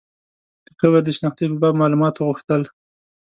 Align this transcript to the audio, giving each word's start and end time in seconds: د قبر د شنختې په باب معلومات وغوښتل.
د 0.65 0.67
قبر 0.79 1.01
د 1.05 1.09
شنختې 1.17 1.45
په 1.51 1.57
باب 1.61 1.73
معلومات 1.81 2.15
وغوښتل. 2.15 2.61